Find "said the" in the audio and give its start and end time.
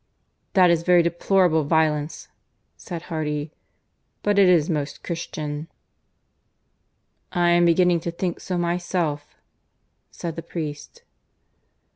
10.09-10.41